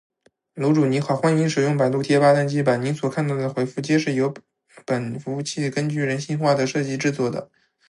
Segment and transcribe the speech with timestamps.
[0.55, 2.83] 楼主你好：欢迎使用百度贴吧单机版！
[2.83, 4.33] 您所看到的回复，皆是由
[4.83, 7.51] 本服务器根据人性化的设计制作的